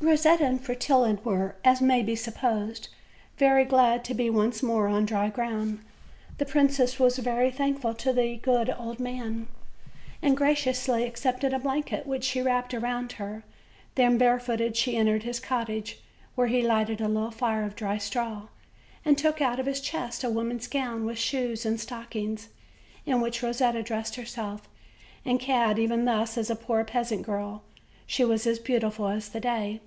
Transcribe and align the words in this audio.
Rosetta 0.00 0.44
and 0.44 0.60
Fretillon 0.62 1.18
were, 1.24 1.56
as 1.64 1.80
ma^ 1.80 2.04
be 2.04 2.14
supposed, 2.14 2.90
very 3.38 3.64
glad 3.64 4.04
to 4.04 4.12
be 4.12 4.28
once 4.28 4.62
more 4.62 4.86
on 4.86 5.06
dry 5.06 5.30
ground. 5.30 5.78
The 6.36 6.44
princess 6.44 6.98
was 6.98 7.16
very 7.16 7.50
thankful 7.50 7.94
to 7.94 8.12
the 8.12 8.36
good 8.36 8.68
old 8.78 9.00
man, 9.00 9.48
and 10.20 10.36
graciously 10.36 11.04
ac 11.04 11.14
cepted 11.26 11.54
a 11.54 11.58
blanket, 11.58 12.06
which 12.06 12.22
she 12.22 12.42
wrapped 12.42 12.74
around 12.74 13.12
her; 13.12 13.44
then, 13.94 14.18
barefooted, 14.18 14.76
she 14.76 14.94
entered 14.94 15.22
his 15.22 15.40
cottage, 15.40 16.02
where 16.34 16.48
he 16.48 16.60
lighted 16.60 17.00
a 17.00 17.08
little 17.08 17.30
fire 17.30 17.64
of 17.64 17.74
dry 17.74 17.96
straw, 17.96 18.48
and 19.06 19.16
took 19.16 19.40
out 19.40 19.58
of 19.58 19.64
his 19.64 19.80
chest 19.80 20.22
a 20.22 20.28
wom 20.28 20.50
an's 20.50 20.66
gown, 20.68 21.06
with 21.06 21.18
shoes 21.18 21.64
and 21.64 21.80
stockings, 21.80 22.50
in 23.06 23.22
which 23.22 23.42
Rosetta 23.42 23.82
dressed 23.82 24.16
herself; 24.16 24.68
and 25.24 25.40
clad 25.40 25.78
even 25.78 26.04
thus 26.04 26.36
as 26.36 26.50
a 26.50 26.56
poor 26.56 26.84
peasant 26.84 27.22
girl, 27.22 27.62
she 28.06 28.22
was 28.22 28.46
as 28.46 28.58
beautiful 28.58 29.08
as 29.08 29.30
the 29.30 29.40
day. 29.40 29.80